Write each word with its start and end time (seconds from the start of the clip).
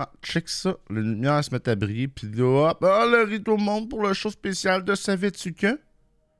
Ah, 0.00 0.12
check 0.22 0.48
ça. 0.48 0.76
Les 0.90 1.02
lumières 1.02 1.42
se 1.42 1.50
mettent 1.50 1.66
à 1.66 1.74
briller, 1.74 2.06
puis 2.06 2.28
là, 2.32 2.70
hop, 2.70 2.84
ah, 2.84 3.04
le 3.04 3.24
rideau 3.24 3.56
monte 3.56 3.90
pour 3.90 4.06
le 4.06 4.14
show 4.14 4.30
spécial 4.30 4.84
de 4.84 4.94
Savais-tu? 4.94 5.56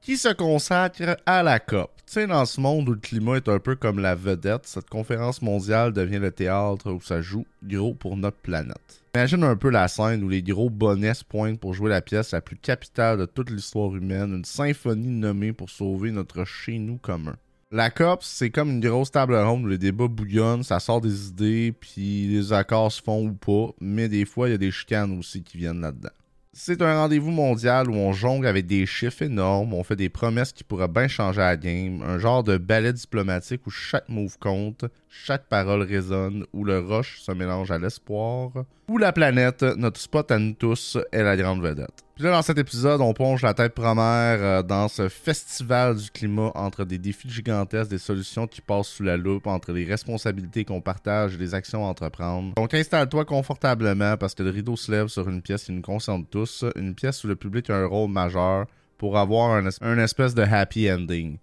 Qui 0.00 0.16
se 0.16 0.32
consacre 0.32 1.16
à 1.26 1.42
la 1.42 1.58
COP? 1.58 1.90
Tu 2.06 2.12
sais, 2.12 2.26
dans 2.28 2.46
ce 2.46 2.60
monde 2.60 2.88
où 2.88 2.92
le 2.92 3.00
climat 3.00 3.38
est 3.38 3.48
un 3.48 3.58
peu 3.58 3.74
comme 3.74 3.98
la 3.98 4.14
vedette, 4.14 4.64
cette 4.64 4.88
conférence 4.88 5.42
mondiale 5.42 5.92
devient 5.92 6.20
le 6.20 6.30
théâtre 6.30 6.92
où 6.92 7.00
ça 7.00 7.20
joue 7.20 7.46
gros 7.64 7.94
pour 7.94 8.16
notre 8.16 8.36
planète. 8.36 9.02
Imagine 9.16 9.42
un 9.42 9.56
peu 9.56 9.70
la 9.70 9.88
scène 9.88 10.22
où 10.22 10.28
les 10.28 10.44
gros 10.44 10.70
bonnets 10.70 11.14
se 11.14 11.24
pointent 11.24 11.58
pour 11.58 11.74
jouer 11.74 11.90
la 11.90 12.00
pièce 12.00 12.30
la 12.30 12.40
plus 12.40 12.56
capitale 12.56 13.18
de 13.18 13.26
toute 13.26 13.50
l'histoire 13.50 13.92
humaine, 13.96 14.34
une 14.34 14.44
symphonie 14.44 15.08
nommée 15.08 15.52
pour 15.52 15.68
sauver 15.68 16.12
notre 16.12 16.44
chez-nous 16.44 16.98
commun. 16.98 17.36
La 17.70 17.90
COP, 17.90 18.22
c'est 18.22 18.48
comme 18.48 18.70
une 18.70 18.80
grosse 18.80 19.10
table 19.10 19.36
ronde 19.36 19.66
où 19.66 19.68
les 19.68 19.76
débats 19.76 20.08
bouillonnent, 20.08 20.62
ça 20.62 20.80
sort 20.80 21.02
des 21.02 21.28
idées, 21.28 21.74
puis 21.78 22.26
les 22.26 22.50
accords 22.50 22.90
se 22.90 23.02
font 23.02 23.26
ou 23.26 23.34
pas, 23.34 23.74
mais 23.78 24.08
des 24.08 24.24
fois, 24.24 24.48
il 24.48 24.52
y 24.52 24.54
a 24.54 24.58
des 24.58 24.70
chicanes 24.70 25.18
aussi 25.18 25.42
qui 25.42 25.58
viennent 25.58 25.82
là-dedans. 25.82 26.08
C'est 26.54 26.80
un 26.80 26.94
rendez-vous 26.94 27.30
mondial 27.30 27.90
où 27.90 27.94
on 27.94 28.14
jongle 28.14 28.46
avec 28.46 28.66
des 28.66 28.86
chiffres 28.86 29.20
énormes, 29.20 29.74
on 29.74 29.84
fait 29.84 29.96
des 29.96 30.08
promesses 30.08 30.52
qui 30.52 30.64
pourraient 30.64 30.88
bien 30.88 31.08
changer 31.08 31.40
la 31.40 31.58
game, 31.58 32.00
un 32.00 32.18
genre 32.18 32.42
de 32.42 32.56
ballet 32.56 32.94
diplomatique 32.94 33.66
où 33.66 33.70
chaque 33.70 34.08
move 34.08 34.38
compte, 34.38 34.86
chaque 35.08 35.46
parole 35.48 35.82
résonne, 35.82 36.44
où 36.52 36.64
le 36.64 36.80
roche 36.80 37.20
se 37.20 37.32
mélange 37.32 37.70
à 37.70 37.78
l'espoir, 37.78 38.50
où 38.88 38.98
la 38.98 39.12
planète, 39.12 39.62
notre 39.62 40.00
spot 40.00 40.30
à 40.30 40.38
nous 40.38 40.54
tous, 40.54 40.98
est 41.12 41.22
la 41.22 41.36
grande 41.36 41.62
vedette. 41.62 42.04
Puis 42.14 42.24
là, 42.24 42.32
dans 42.32 42.42
cet 42.42 42.58
épisode, 42.58 43.00
on 43.00 43.12
plonge 43.12 43.42
la 43.42 43.54
tête 43.54 43.74
première 43.74 44.42
euh, 44.42 44.62
dans 44.64 44.88
ce 44.88 45.08
festival 45.08 45.94
du 45.96 46.10
climat 46.10 46.50
entre 46.56 46.84
des 46.84 46.98
défis 46.98 47.30
gigantesques, 47.30 47.90
des 47.90 47.98
solutions 47.98 48.48
qui 48.48 48.60
passent 48.60 48.88
sous 48.88 49.04
la 49.04 49.16
loupe, 49.16 49.46
entre 49.46 49.70
les 49.70 49.84
responsabilités 49.84 50.64
qu'on 50.64 50.80
partage 50.80 51.34
et 51.34 51.38
les 51.38 51.54
actions 51.54 51.86
à 51.86 51.88
entreprendre. 51.88 52.54
Donc 52.56 52.74
installe-toi 52.74 53.24
confortablement 53.24 54.16
parce 54.16 54.34
que 54.34 54.42
le 54.42 54.50
rideau 54.50 54.74
se 54.74 54.90
lève 54.90 55.06
sur 55.06 55.28
une 55.28 55.42
pièce 55.42 55.64
qui 55.64 55.72
nous 55.72 55.80
concerne 55.82 56.24
tous, 56.26 56.64
une 56.74 56.96
pièce 56.96 57.22
où 57.22 57.28
le 57.28 57.36
public 57.36 57.70
a 57.70 57.76
un 57.76 57.86
rôle 57.86 58.10
majeur 58.10 58.66
pour 58.96 59.16
avoir 59.16 59.52
un, 59.52 59.68
un 59.80 59.98
espèce 59.98 60.34
de 60.34 60.42
happy 60.42 60.90
ending. 60.90 61.38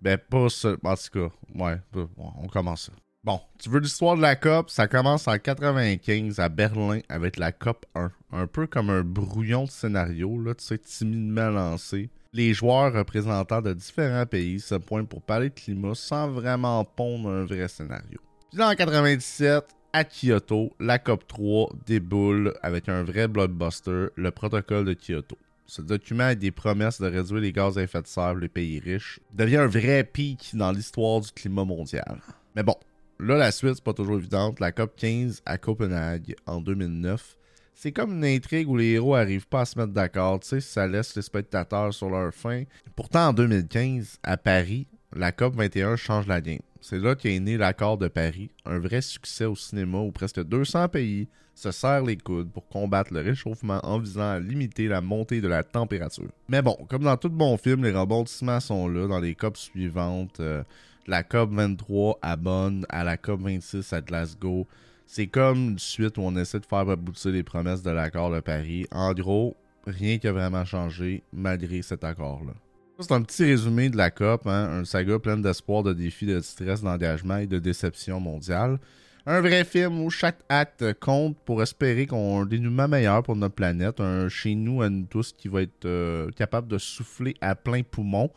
Ben, 0.00 0.18
pas 0.18 0.48
ça. 0.48 0.74
En 0.82 0.94
tout 0.94 1.28
cas, 1.28 1.34
ouais, 1.54 1.80
on 2.16 2.46
commence 2.46 2.82
ça. 2.82 2.92
Bon, 3.24 3.40
tu 3.58 3.68
veux 3.68 3.80
l'histoire 3.80 4.16
de 4.16 4.22
la 4.22 4.36
COP? 4.36 4.70
Ça 4.70 4.86
commence 4.86 5.26
en 5.26 5.36
95 5.38 6.38
à 6.38 6.48
Berlin 6.48 7.00
avec 7.08 7.36
la 7.36 7.50
COP 7.52 7.84
1. 7.94 8.10
Un 8.32 8.46
peu 8.46 8.66
comme 8.66 8.90
un 8.90 9.02
brouillon 9.02 9.64
de 9.64 9.70
scénario, 9.70 10.40
là, 10.40 10.54
tu 10.54 10.64
sais, 10.64 10.78
timidement 10.78 11.50
lancé. 11.50 12.10
Les 12.32 12.54
joueurs 12.54 12.92
représentants 12.92 13.60
de 13.60 13.72
différents 13.72 14.26
pays 14.26 14.60
se 14.60 14.76
pointent 14.76 15.08
pour 15.08 15.22
parler 15.22 15.48
de 15.48 15.54
climat 15.54 15.94
sans 15.94 16.30
vraiment 16.30 16.84
pondre 16.84 17.28
un 17.28 17.44
vrai 17.44 17.68
scénario. 17.68 18.20
Puis 18.52 18.62
en 18.62 18.74
97, 18.74 19.64
à 19.92 20.04
Kyoto, 20.04 20.70
la 20.78 20.98
COP 20.98 21.26
3 21.26 21.72
déboule 21.86 22.54
avec 22.62 22.88
un 22.88 23.02
vrai 23.02 23.26
blockbuster, 23.26 24.06
le 24.14 24.30
protocole 24.30 24.84
de 24.84 24.94
Kyoto. 24.94 25.36
Ce 25.70 25.82
document 25.82 26.24
avec 26.24 26.38
des 26.38 26.50
promesses 26.50 26.98
de 26.98 27.06
réduire 27.06 27.40
les 27.40 27.52
gaz 27.52 27.76
à 27.76 27.82
effet 27.82 28.00
de 28.00 28.06
serre 28.06 28.34
les 28.36 28.48
pays 28.48 28.80
riches 28.80 29.20
devient 29.34 29.58
un 29.58 29.66
vrai 29.66 30.02
pic 30.02 30.52
dans 30.54 30.72
l'histoire 30.72 31.20
du 31.20 31.30
climat 31.30 31.66
mondial. 31.66 32.22
Mais 32.56 32.62
bon, 32.62 32.74
là, 33.20 33.36
la 33.36 33.52
suite, 33.52 33.74
c'est 33.74 33.84
pas 33.84 33.92
toujours 33.92 34.16
évidente. 34.16 34.60
La 34.60 34.72
COP 34.72 34.96
15 34.96 35.42
à 35.44 35.58
Copenhague 35.58 36.34
en 36.46 36.62
2009, 36.62 37.36
c'est 37.74 37.92
comme 37.92 38.14
une 38.14 38.24
intrigue 38.24 38.66
où 38.66 38.78
les 38.78 38.92
héros 38.92 39.14
arrivent 39.14 39.46
pas 39.46 39.60
à 39.60 39.64
se 39.66 39.78
mettre 39.78 39.92
d'accord. 39.92 40.40
Tu 40.40 40.48
sais, 40.48 40.60
ça 40.62 40.86
laisse 40.86 41.14
les 41.14 41.20
spectateurs 41.22 41.92
sur 41.92 42.08
leur 42.08 42.32
fin. 42.32 42.64
Pourtant, 42.96 43.28
en 43.28 43.32
2015, 43.34 44.20
à 44.22 44.38
Paris, 44.38 44.86
la 45.14 45.32
COP 45.32 45.54
21 45.54 45.96
change 45.96 46.26
la 46.26 46.40
game. 46.40 46.60
C'est 46.80 46.98
là 46.98 47.14
qu'est 47.14 47.38
né 47.40 47.56
l'accord 47.56 47.98
de 47.98 48.08
Paris, 48.08 48.50
un 48.64 48.78
vrai 48.78 49.00
succès 49.00 49.44
au 49.44 49.56
cinéma 49.56 49.98
où 49.98 50.12
presque 50.12 50.42
200 50.42 50.88
pays 50.88 51.28
se 51.54 51.72
serrent 51.72 52.04
les 52.04 52.16
coudes 52.16 52.50
pour 52.52 52.68
combattre 52.68 53.12
le 53.12 53.20
réchauffement 53.20 53.80
en 53.82 53.98
visant 53.98 54.30
à 54.30 54.38
limiter 54.38 54.86
la 54.86 55.00
montée 55.00 55.40
de 55.40 55.48
la 55.48 55.64
température. 55.64 56.30
Mais 56.48 56.62
bon, 56.62 56.76
comme 56.88 57.02
dans 57.02 57.16
tout 57.16 57.30
bon 57.30 57.56
film, 57.56 57.82
les 57.82 57.90
rebondissements 57.90 58.60
sont 58.60 58.88
là 58.88 59.08
dans 59.08 59.18
les 59.18 59.34
COP 59.34 59.56
suivantes. 59.56 60.38
Euh, 60.38 60.62
la 61.08 61.22
COP 61.24 61.50
23 61.52 62.18
à 62.22 62.36
Bonn, 62.36 62.86
à 62.88 63.02
la 63.02 63.16
COP 63.16 63.40
26 63.40 63.92
à 63.92 64.00
Glasgow. 64.00 64.66
C'est 65.06 65.26
comme 65.26 65.70
une 65.70 65.78
suite 65.78 66.18
où 66.18 66.20
on 66.20 66.36
essaie 66.36 66.60
de 66.60 66.66
faire 66.66 66.88
aboutir 66.88 67.32
les 67.32 67.42
promesses 67.42 67.82
de 67.82 67.90
l'accord 67.90 68.30
de 68.30 68.40
Paris. 68.40 68.86
En 68.92 69.12
gros, 69.14 69.56
rien 69.86 70.18
qui 70.18 70.28
a 70.28 70.32
vraiment 70.32 70.64
changé 70.64 71.22
malgré 71.32 71.82
cet 71.82 72.04
accord-là. 72.04 72.52
C'est 73.00 73.12
un 73.12 73.22
petit 73.22 73.44
résumé 73.44 73.90
de 73.90 73.96
la 73.96 74.10
COP, 74.10 74.46
hein, 74.46 74.80
un 74.80 74.84
saga 74.84 75.18
plein 75.20 75.36
d'espoir, 75.36 75.84
de 75.84 75.92
défis, 75.92 76.26
de 76.26 76.40
stress, 76.40 76.82
d'engagement 76.82 77.36
et 77.36 77.46
de 77.46 77.60
déception 77.60 78.18
mondiale. 78.18 78.78
Un 79.24 79.40
vrai 79.40 79.64
film 79.64 80.02
où 80.02 80.10
chaque 80.10 80.40
acte 80.48 80.94
compte 80.94 81.36
pour 81.44 81.62
espérer 81.62 82.06
qu'on 82.06 82.38
ait 82.38 82.42
un 82.42 82.46
dénouement 82.46 82.88
meilleur 82.88 83.22
pour 83.22 83.36
notre 83.36 83.54
planète, 83.54 84.00
un 84.00 84.28
chez 84.28 84.54
nous 84.54 84.82
à 84.82 84.88
nous 84.88 85.06
tous 85.06 85.32
qui 85.32 85.46
va 85.48 85.62
être 85.62 85.84
euh, 85.84 86.30
capable 86.32 86.66
de 86.66 86.78
souffler 86.78 87.34
à 87.40 87.54
plein 87.54 87.82
poumon 87.82 88.30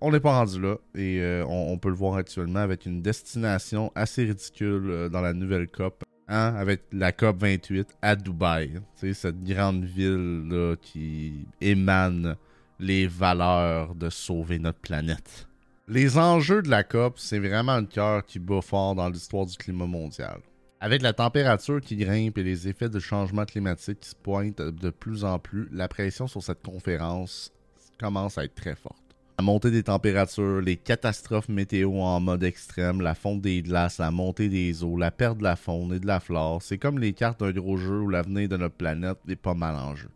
on 0.00 0.12
n'est 0.12 0.20
pas 0.20 0.38
rendu 0.38 0.60
là 0.60 0.76
et 0.94 1.20
euh, 1.20 1.44
on, 1.48 1.76
peut 1.78 1.88
le 1.88 1.94
voir 1.94 2.14
actuellement 2.14 2.60
avec 2.60 2.86
une 2.86 3.02
destination 3.02 3.90
assez 3.94 4.24
ridicule 4.24 4.86
euh, 4.88 5.08
dans 5.08 5.20
la 5.20 5.32
nouvelle 5.32 5.68
COP. 5.68 6.04
Hein, 6.30 6.54
avec 6.56 6.82
la 6.92 7.10
COP 7.10 7.40
28 7.40 7.96
à 8.02 8.14
Dubaï. 8.14 8.80
Cette 8.94 9.42
grande 9.42 9.84
ville 9.84 10.44
là, 10.46 10.76
qui 10.76 11.46
émane 11.62 12.36
les 12.78 13.06
valeurs 13.06 13.94
de 13.94 14.10
sauver 14.10 14.58
notre 14.58 14.78
planète. 14.78 15.48
Les 15.88 16.18
enjeux 16.18 16.62
de 16.62 16.68
la 16.68 16.84
COP, 16.84 17.18
c'est 17.18 17.38
vraiment 17.38 17.78
le 17.78 17.86
cœur 17.86 18.24
qui 18.24 18.38
bat 18.38 18.60
fort 18.60 18.94
dans 18.94 19.08
l'histoire 19.08 19.46
du 19.46 19.56
climat 19.56 19.86
mondial. 19.86 20.40
Avec 20.80 21.02
la 21.02 21.12
température 21.12 21.80
qui 21.80 21.96
grimpe 21.96 22.38
et 22.38 22.42
les 22.42 22.68
effets 22.68 22.88
du 22.88 23.00
changement 23.00 23.44
climatique 23.44 24.00
qui 24.00 24.10
se 24.10 24.14
pointent 24.14 24.62
de 24.62 24.90
plus 24.90 25.24
en 25.24 25.38
plus, 25.38 25.68
la 25.72 25.88
pression 25.88 26.28
sur 26.28 26.42
cette 26.42 26.62
conférence 26.62 27.52
commence 27.98 28.38
à 28.38 28.44
être 28.44 28.54
très 28.54 28.76
forte. 28.76 29.02
La 29.38 29.44
montée 29.44 29.70
des 29.70 29.84
températures, 29.84 30.60
les 30.60 30.76
catastrophes 30.76 31.48
météo 31.48 32.00
en 32.00 32.20
mode 32.20 32.44
extrême, 32.44 33.00
la 33.00 33.14
fonte 33.14 33.40
des 33.40 33.62
glaces, 33.62 33.98
la 33.98 34.10
montée 34.10 34.48
des 34.48 34.84
eaux, 34.84 34.96
la 34.96 35.10
perte 35.10 35.38
de 35.38 35.44
la 35.44 35.56
faune 35.56 35.92
et 35.92 36.00
de 36.00 36.06
la 36.06 36.20
flore, 36.20 36.60
c'est 36.60 36.78
comme 36.78 36.98
les 36.98 37.12
cartes 37.12 37.40
d'un 37.40 37.52
gros 37.52 37.76
jeu 37.76 38.00
où 38.00 38.08
l'avenir 38.08 38.48
de 38.48 38.56
notre 38.56 38.74
planète 38.74 39.18
est 39.28 39.36
pas 39.36 39.54
mal 39.54 39.74
en 39.76 39.96
jeu. 39.96 40.10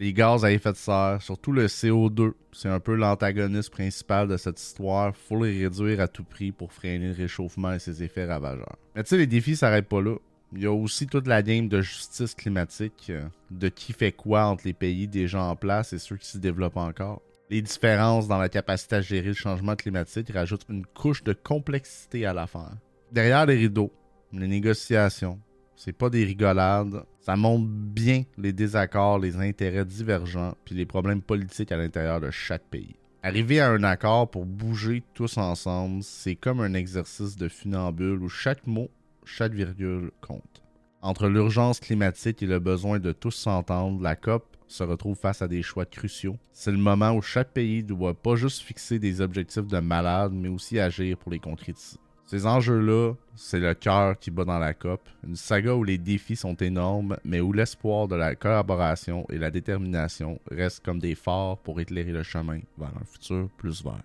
Les 0.00 0.14
gaz 0.14 0.46
à 0.46 0.50
effet 0.50 0.72
de 0.72 0.78
serre, 0.78 1.18
surtout 1.20 1.52
le 1.52 1.66
CO2, 1.66 2.32
c'est 2.52 2.70
un 2.70 2.80
peu 2.80 2.94
l'antagoniste 2.94 3.68
principal 3.68 4.28
de 4.28 4.38
cette 4.38 4.58
histoire. 4.58 5.14
Faut 5.14 5.44
les 5.44 5.64
réduire 5.64 6.00
à 6.00 6.08
tout 6.08 6.24
prix 6.24 6.52
pour 6.52 6.72
freiner 6.72 7.08
le 7.08 7.12
réchauffement 7.12 7.74
et 7.74 7.78
ses 7.78 8.02
effets 8.02 8.24
ravageurs. 8.24 8.78
Mais 8.96 9.02
tu 9.02 9.10
sais, 9.10 9.18
les 9.18 9.26
défis 9.26 9.56
s'arrêtent 9.56 9.90
pas 9.90 10.00
là. 10.00 10.16
Il 10.54 10.62
y 10.62 10.66
a 10.66 10.72
aussi 10.72 11.06
toute 11.06 11.26
la 11.26 11.42
game 11.42 11.68
de 11.68 11.82
justice 11.82 12.34
climatique, 12.34 13.08
euh, 13.10 13.28
de 13.50 13.68
qui 13.68 13.92
fait 13.92 14.10
quoi 14.10 14.46
entre 14.46 14.62
les 14.64 14.72
pays 14.72 15.06
déjà 15.06 15.42
en 15.42 15.54
place 15.54 15.92
et 15.92 15.98
ceux 15.98 16.16
qui 16.16 16.28
se 16.28 16.38
développent 16.38 16.78
encore. 16.78 17.20
Les 17.50 17.60
différences 17.60 18.26
dans 18.26 18.38
la 18.38 18.48
capacité 18.48 18.96
à 18.96 19.00
gérer 19.02 19.28
le 19.28 19.34
changement 19.34 19.76
climatique 19.76 20.32
rajoutent 20.32 20.66
une 20.70 20.86
couche 20.86 21.22
de 21.24 21.34
complexité 21.34 22.24
à 22.24 22.32
l'affaire. 22.32 22.72
Derrière 23.12 23.44
les 23.44 23.56
rideaux, 23.56 23.92
les 24.32 24.48
négociations, 24.48 25.38
c'est 25.76 25.92
pas 25.92 26.08
des 26.08 26.24
rigolades, 26.24 27.04
ça 27.20 27.36
montre 27.36 27.66
bien 27.66 28.24
les 28.38 28.52
désaccords, 28.52 29.18
les 29.18 29.36
intérêts 29.36 29.84
divergents, 29.84 30.54
puis 30.64 30.74
les 30.74 30.86
problèmes 30.86 31.22
politiques 31.22 31.72
à 31.72 31.76
l'intérieur 31.76 32.20
de 32.20 32.30
chaque 32.30 32.64
pays. 32.64 32.96
Arriver 33.22 33.60
à 33.60 33.70
un 33.70 33.82
accord 33.82 34.30
pour 34.30 34.46
bouger 34.46 35.02
tous 35.12 35.36
ensemble, 35.36 36.02
c'est 36.02 36.36
comme 36.36 36.60
un 36.60 36.72
exercice 36.72 37.36
de 37.36 37.48
funambule 37.48 38.22
où 38.22 38.30
chaque 38.30 38.66
mot, 38.66 38.88
chaque 39.24 39.52
virgule 39.52 40.10
compte. 40.22 40.62
Entre 41.02 41.28
l'urgence 41.28 41.80
climatique 41.80 42.42
et 42.42 42.46
le 42.46 42.58
besoin 42.58 42.98
de 42.98 43.12
tous 43.12 43.32
s'entendre, 43.32 44.02
la 44.02 44.16
COP 44.16 44.56
se 44.68 44.82
retrouve 44.82 45.16
face 45.16 45.42
à 45.42 45.48
des 45.48 45.62
choix 45.62 45.84
cruciaux. 45.84 46.38
C'est 46.52 46.70
le 46.70 46.78
moment 46.78 47.12
où 47.12 47.20
chaque 47.20 47.52
pays 47.52 47.82
doit 47.82 48.14
pas 48.14 48.36
juste 48.36 48.62
fixer 48.62 48.98
des 48.98 49.20
objectifs 49.20 49.66
de 49.66 49.78
malade, 49.80 50.32
mais 50.32 50.48
aussi 50.48 50.78
agir 50.78 51.18
pour 51.18 51.32
les 51.32 51.38
concrétiser. 51.38 51.98
Ces 52.30 52.46
enjeux-là, 52.46 53.14
c'est 53.34 53.58
le 53.58 53.74
cœur 53.74 54.16
qui 54.16 54.30
bat 54.30 54.44
dans 54.44 54.60
la 54.60 54.72
COP, 54.72 55.00
une 55.26 55.34
saga 55.34 55.74
où 55.74 55.82
les 55.82 55.98
défis 55.98 56.36
sont 56.36 56.54
énormes, 56.54 57.16
mais 57.24 57.40
où 57.40 57.52
l'espoir 57.52 58.06
de 58.06 58.14
la 58.14 58.36
collaboration 58.36 59.26
et 59.30 59.36
la 59.36 59.50
détermination 59.50 60.38
restent 60.48 60.84
comme 60.84 61.00
des 61.00 61.16
phares 61.16 61.58
pour 61.58 61.80
éclairer 61.80 62.12
le 62.12 62.22
chemin 62.22 62.60
vers 62.78 62.92
un 62.96 63.04
futur 63.04 63.48
plus 63.56 63.82
vert. 63.82 64.04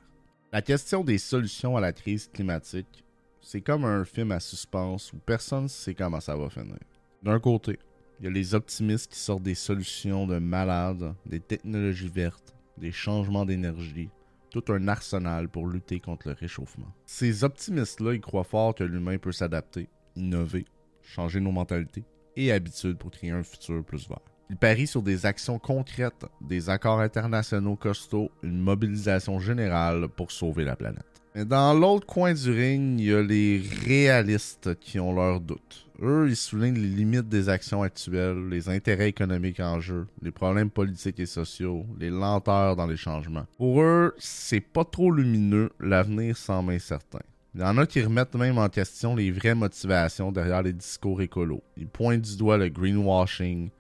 La 0.51 0.63
question 0.63 1.03
des 1.03 1.19
solutions 1.19 1.77
à 1.77 1.81
la 1.81 1.93
crise 1.93 2.27
climatique, 2.33 3.03
c'est 3.41 3.61
comme 3.61 3.85
un 3.85 4.03
film 4.05 4.31
à 4.31 4.39
suspense 4.39 5.13
où 5.13 5.17
personne 5.17 5.65
ne 5.65 5.67
sait 5.67 5.93
comment 5.93 6.19
ça 6.19 6.35
va 6.35 6.49
finir. 6.49 6.79
D'un 7.21 7.39
côté, 7.39 7.77
il 8.19 8.25
y 8.25 8.27
a 8.27 8.31
les 8.31 8.55
optimistes 8.55 9.11
qui 9.11 9.19
sortent 9.19 9.43
des 9.43 9.53
solutions 9.53 10.25
de 10.25 10.39
malades, 10.39 11.13
des 11.27 11.41
technologies 11.41 12.09
vertes, 12.09 12.55
des 12.75 12.91
changements 12.91 13.45
d'énergie, 13.45 14.09
tout 14.55 14.71
un 14.71 14.87
arsenal 14.87 15.49
pour 15.49 15.67
lutter 15.67 15.99
contre 15.99 16.29
le 16.29 16.33
réchauffement. 16.33 16.87
Ces 17.05 17.43
optimistes-là, 17.43 18.17
croient 18.19 18.45
fort 18.45 18.73
que 18.73 18.85
l'humain 18.85 19.17
peut 19.17 19.33
s'adapter, 19.33 19.89
innover, 20.15 20.65
changer 21.01 21.41
nos 21.41 21.51
mentalités 21.51 22.05
et 22.37 22.53
habitudes 22.53 22.97
pour 22.97 23.11
créer 23.11 23.31
un 23.31 23.43
futur 23.43 23.83
plus 23.83 24.07
vert. 24.07 24.21
Ils 24.49 24.55
parient 24.55 24.87
sur 24.87 25.01
des 25.01 25.25
actions 25.25 25.59
concrètes, 25.59 26.25
des 26.39 26.69
accords 26.69 27.01
internationaux 27.01 27.75
costauds, 27.75 28.31
une 28.43 28.59
mobilisation 28.59 29.39
générale 29.39 30.07
pour 30.07 30.31
sauver 30.31 30.63
la 30.63 30.77
planète. 30.77 31.14
Mais 31.35 31.43
dans 31.43 31.73
l'autre 31.73 32.07
coin 32.07 32.33
du 32.33 32.49
ring, 32.49 32.97
il 32.97 33.07
y 33.07 33.13
a 33.13 33.21
les 33.21 33.61
réalistes 33.85 34.79
qui 34.79 35.01
ont 35.01 35.13
leurs 35.13 35.41
doutes 35.41 35.85
Eux, 36.01 36.27
ils 36.29 36.35
soulignent 36.37 36.79
les 36.79 36.87
limites 36.87 37.27
des 37.27 37.49
actions 37.49 37.83
actuelles, 37.83 38.47
les 38.47 38.69
intérêts 38.69 39.09
économiques 39.09 39.59
en 39.59 39.81
jeu, 39.81 40.07
les 40.21 40.31
problèmes 40.31 40.69
politiques 40.69 41.19
et 41.19 41.25
sociaux, 41.25 41.85
les 41.99 42.09
lenteurs 42.09 42.77
dans 42.77 42.87
les 42.87 42.95
changements. 42.95 43.45
Pour 43.57 43.81
eux, 43.81 44.15
c'est 44.17 44.61
pas 44.61 44.85
trop 44.85 45.11
lumineux, 45.11 45.71
l'avenir 45.81 46.37
semble 46.37 46.71
incertain. 46.71 47.19
Il 47.53 47.59
y 47.59 47.65
en 47.65 47.77
a 47.79 47.85
qui 47.85 48.01
remettent 48.01 48.35
même 48.35 48.57
en 48.57 48.69
question 48.69 49.13
les 49.13 49.29
vraies 49.31 49.55
motivations 49.55 50.31
derrière 50.31 50.63
les 50.63 50.71
discours 50.71 51.21
écolos. 51.21 51.63
Ils 51.75 51.87
pointent 51.87 52.21
du 52.21 52.37
doigt 52.37 52.57
le 52.57 52.69
greenwashing, 52.69 53.71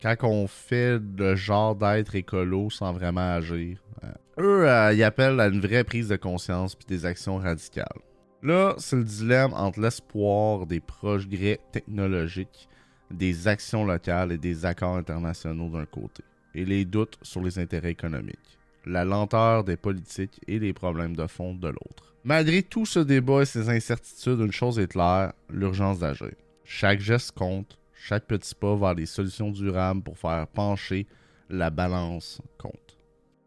quand 0.00 0.16
on 0.22 0.46
fait 0.46 0.98
le 1.18 1.34
genre 1.34 1.74
d'être 1.74 2.14
écolo 2.14 2.70
sans 2.70 2.92
vraiment 2.92 3.34
agir. 3.34 3.78
Euh, 4.04 4.12
eux, 4.38 4.68
euh, 4.68 4.92
ils 4.92 5.02
appellent 5.02 5.40
à 5.40 5.48
une 5.48 5.60
vraie 5.60 5.84
prise 5.84 6.08
de 6.08 6.16
conscience 6.16 6.74
puis 6.74 6.86
des 6.86 7.04
actions 7.04 7.38
radicales. 7.38 7.86
Là, 8.42 8.74
c'est 8.78 8.96
le 8.96 9.04
dilemme 9.04 9.52
entre 9.54 9.80
l'espoir 9.80 10.66
des 10.66 10.80
progrès 10.80 11.58
technologiques, 11.72 12.68
des 13.10 13.48
actions 13.48 13.84
locales 13.84 14.30
et 14.30 14.38
des 14.38 14.64
accords 14.64 14.96
internationaux 14.96 15.68
d'un 15.70 15.86
côté, 15.86 16.22
et 16.54 16.64
les 16.64 16.84
doutes 16.84 17.18
sur 17.22 17.42
les 17.42 17.58
intérêts 17.58 17.90
économiques, 17.90 18.58
la 18.86 19.04
lenteur 19.04 19.64
des 19.64 19.76
politiques 19.76 20.40
et 20.46 20.60
les 20.60 20.72
problèmes 20.72 21.16
de 21.16 21.26
fond 21.26 21.54
de 21.54 21.68
l'autre. 21.68 22.14
Malgré 22.22 22.62
tout 22.62 22.86
ce 22.86 23.00
débat 23.00 23.42
et 23.42 23.46
ces 23.46 23.70
incertitudes, 23.70 24.40
une 24.40 24.52
chose 24.52 24.78
est 24.78 24.88
claire, 24.88 25.32
l'urgence 25.50 25.98
d'agir. 25.98 26.32
Chaque 26.64 27.00
geste 27.00 27.32
compte, 27.32 27.77
chaque 27.98 28.26
petit 28.26 28.54
pas 28.54 28.76
vers 28.76 28.94
des 28.94 29.06
solutions 29.06 29.50
durables 29.50 30.02
pour 30.02 30.16
faire 30.16 30.46
pencher 30.46 31.06
la 31.50 31.70
balance 31.70 32.40
compte. 32.56 32.96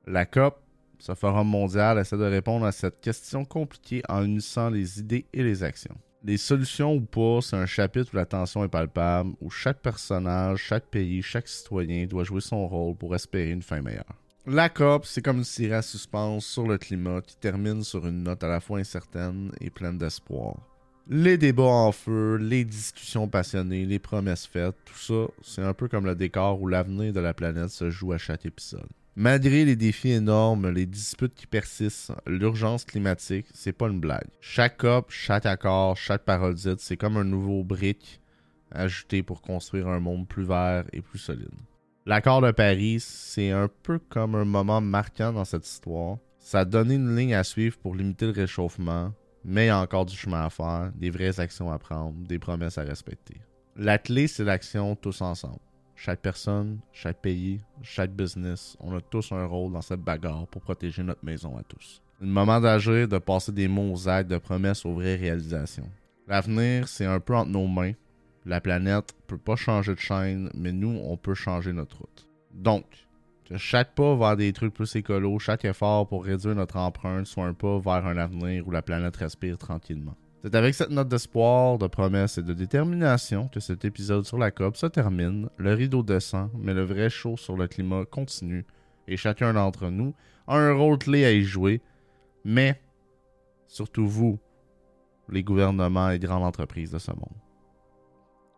La 0.05 0.25
COP, 0.25 0.59
ce 0.99 1.15
forum 1.15 1.47
mondial, 1.47 1.97
essaie 1.97 2.17
de 2.17 2.23
répondre 2.23 2.65
à 2.65 2.71
cette 2.71 2.99
question 2.99 3.45
compliquée 3.45 4.03
en 4.09 4.23
unissant 4.23 4.69
les 4.69 4.99
idées 4.99 5.25
et 5.33 5.43
les 5.43 5.63
actions. 5.63 5.97
Les 6.23 6.37
solutions 6.37 6.93
ou 6.93 7.01
pas, 7.01 7.39
c'est 7.41 7.55
un 7.55 7.65
chapitre 7.65 8.11
où 8.13 8.17
la 8.17 8.25
tension 8.25 8.63
est 8.63 8.69
palpable, 8.69 9.33
où 9.41 9.49
chaque 9.49 9.79
personnage, 9.79 10.59
chaque 10.59 10.85
pays, 10.85 11.21
chaque 11.21 11.47
citoyen 11.47 12.05
doit 12.05 12.23
jouer 12.23 12.41
son 12.41 12.67
rôle 12.67 12.95
pour 12.95 13.15
espérer 13.15 13.51
une 13.51 13.63
fin 13.63 13.81
meilleure. 13.81 14.21
La 14.45 14.69
COP, 14.69 15.05
c'est 15.05 15.21
comme 15.21 15.37
une 15.37 15.43
série 15.43 15.73
à 15.73 15.81
suspense 15.81 16.45
sur 16.45 16.67
le 16.67 16.77
climat 16.77 17.21
qui 17.21 17.37
termine 17.37 17.83
sur 17.83 18.05
une 18.05 18.23
note 18.23 18.43
à 18.43 18.47
la 18.47 18.59
fois 18.59 18.79
incertaine 18.79 19.51
et 19.61 19.69
pleine 19.69 19.97
d'espoir. 19.97 20.70
Les 21.07 21.37
débats 21.37 21.63
en 21.63 21.91
feu, 21.91 22.37
les 22.37 22.63
discussions 22.63 23.27
passionnées, 23.27 23.85
les 23.85 23.99
promesses 23.99 24.45
faites, 24.45 24.75
tout 24.85 24.97
ça, 24.97 25.33
c'est 25.41 25.63
un 25.63 25.73
peu 25.73 25.87
comme 25.87 26.05
le 26.05 26.15
décor 26.15 26.61
où 26.61 26.67
l'avenir 26.67 27.11
de 27.11 27.19
la 27.19 27.33
planète 27.33 27.69
se 27.69 27.89
joue 27.89 28.13
à 28.13 28.17
chaque 28.17 28.45
épisode. 28.45 28.87
Malgré 29.15 29.65
les 29.65 29.75
défis 29.75 30.11
énormes, 30.11 30.69
les 30.69 30.85
disputes 30.85 31.35
qui 31.35 31.47
persistent, 31.47 32.13
l'urgence 32.27 32.85
climatique, 32.85 33.47
c'est 33.53 33.73
pas 33.73 33.87
une 33.87 33.99
blague. 33.99 34.29
Chaque 34.39 34.77
COP, 34.77 35.11
chaque 35.11 35.45
accord, 35.45 35.97
chaque 35.97 36.23
parole 36.23 36.55
c'est 36.77 36.97
comme 36.97 37.17
un 37.17 37.25
nouveau 37.25 37.63
brique 37.63 38.21
ajouté 38.71 39.21
pour 39.21 39.41
construire 39.41 39.87
un 39.87 39.99
monde 39.99 40.27
plus 40.27 40.43
vert 40.45 40.85
et 40.93 41.01
plus 41.01 41.19
solide. 41.19 41.49
L'accord 42.05 42.41
de 42.41 42.51
Paris, 42.51 42.99
c'est 42.99 43.51
un 43.51 43.69
peu 43.83 43.99
comme 43.99 44.35
un 44.35 44.45
moment 44.45 44.81
marquant 44.81 45.33
dans 45.33 45.45
cette 45.45 45.67
histoire. 45.67 46.17
Ça 46.39 46.59
a 46.59 46.65
donné 46.65 46.95
une 46.95 47.15
ligne 47.15 47.35
à 47.35 47.43
suivre 47.43 47.77
pour 47.77 47.95
limiter 47.95 48.27
le 48.27 48.31
réchauffement, 48.31 49.13
mais 49.43 49.65
il 49.65 49.67
y 49.67 49.69
a 49.69 49.79
encore 49.79 50.05
du 50.05 50.15
chemin 50.15 50.45
à 50.45 50.49
faire, 50.49 50.91
des 50.95 51.09
vraies 51.09 51.39
actions 51.39 51.71
à 51.71 51.79
prendre, 51.79 52.15
des 52.27 52.39
promesses 52.39 52.77
à 52.77 52.83
respecter. 52.83 53.41
La 53.75 53.97
clé, 53.97 54.27
c'est 54.27 54.43
l'action 54.43 54.95
tous 54.95 55.21
ensemble. 55.21 55.59
Chaque 55.95 56.21
personne, 56.21 56.79
chaque 56.91 57.21
pays, 57.21 57.61
chaque 57.83 58.11
business, 58.11 58.75
on 58.79 58.95
a 58.95 59.01
tous 59.01 59.31
un 59.31 59.45
rôle 59.45 59.71
dans 59.71 59.81
cette 59.81 60.01
bagarre 60.01 60.47
pour 60.47 60.61
protéger 60.61 61.03
notre 61.03 61.23
maison 61.23 61.57
à 61.57 61.63
tous. 61.63 62.01
Le 62.19 62.27
moment 62.27 62.59
d'agir, 62.59 63.07
de 63.07 63.17
passer 63.17 63.51
des 63.51 63.67
mots 63.67 63.93
aux 63.93 64.07
actes, 64.07 64.29
de 64.29 64.37
promesses 64.37 64.85
aux 64.85 64.93
vraies 64.93 65.15
réalisations. 65.15 65.89
L'avenir, 66.27 66.87
c'est 66.87 67.05
un 67.05 67.19
peu 67.19 67.35
entre 67.35 67.51
nos 67.51 67.67
mains. 67.67 67.93
La 68.45 68.61
planète 68.61 69.13
peut 69.27 69.37
pas 69.37 69.55
changer 69.55 69.93
de 69.93 69.99
chaîne, 69.99 70.49
mais 70.53 70.71
nous, 70.71 70.99
on 71.03 71.17
peut 71.17 71.33
changer 71.33 71.73
notre 71.73 71.99
route. 71.99 72.27
Donc, 72.53 72.85
chaque 73.57 73.95
pas 73.95 74.15
vers 74.15 74.37
des 74.37 74.53
trucs 74.53 74.73
plus 74.73 74.95
écolos, 74.95 75.39
chaque 75.39 75.65
effort 75.65 76.07
pour 76.07 76.25
réduire 76.25 76.55
notre 76.55 76.77
empreinte 76.77 77.25
soit 77.25 77.45
un 77.45 77.53
pas 77.53 77.79
vers 77.79 78.05
un 78.05 78.17
avenir 78.17 78.67
où 78.67 78.71
la 78.71 78.81
planète 78.81 79.17
respire 79.17 79.57
tranquillement. 79.57 80.15
C'est 80.43 80.55
avec 80.55 80.73
cette 80.73 80.89
note 80.89 81.07
d'espoir, 81.07 81.77
de 81.77 81.85
promesse 81.87 82.39
et 82.39 82.43
de 82.43 82.53
détermination 82.53 83.47
que 83.47 83.59
cet 83.59 83.85
épisode 83.85 84.25
sur 84.25 84.39
la 84.39 84.49
COP 84.49 84.75
se 84.75 84.87
termine. 84.87 85.49
Le 85.57 85.73
rideau 85.73 86.01
descend, 86.01 86.49
mais 86.57 86.73
le 86.73 86.83
vrai 86.83 87.09
show 87.11 87.37
sur 87.37 87.55
le 87.55 87.67
climat 87.67 88.05
continue 88.05 88.65
et 89.07 89.17
chacun 89.17 89.53
d'entre 89.53 89.89
nous 89.89 90.15
a 90.47 90.57
un 90.57 90.73
rôle 90.73 90.97
clé 90.97 91.25
à 91.25 91.31
y 91.31 91.43
jouer. 91.43 91.81
Mais, 92.43 92.81
surtout 93.67 94.07
vous, 94.07 94.39
les 95.29 95.43
gouvernements 95.43 96.09
et 96.09 96.17
grandes 96.17 96.43
entreprises 96.43 96.91
de 96.91 96.97
ce 96.97 97.11
monde. 97.11 97.37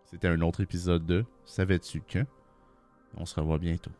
C'était 0.05 0.29
un 0.29 0.41
autre 0.41 0.61
épisode 0.61 1.05
de 1.05 1.25
Savais-tu 1.43 2.01
que? 2.01 2.25
On 3.17 3.25
se 3.25 3.39
revoit 3.39 3.57
bientôt. 3.57 3.91